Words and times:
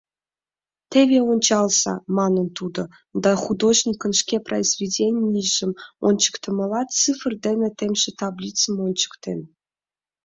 «Теве 0.91 1.19
ончалза,— 1.31 1.93
манын 2.17 2.47
тудо 2.57 2.81
да, 3.23 3.31
художникын 3.43 4.13
шке 4.21 4.37
произведенийжым 4.47 5.71
ончыктымыла, 6.07 6.81
цифр 6.97 7.31
дене 7.45 7.67
темше 7.77 8.09
таблицым 8.21 8.75
ончыктен. 8.85 9.39